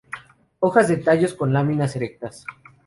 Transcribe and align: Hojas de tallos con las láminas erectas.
Hojas 0.57 0.87
de 0.87 0.97
tallos 0.97 1.35
con 1.35 1.53
las 1.53 1.63
láminas 1.63 1.95
erectas. 1.95 2.43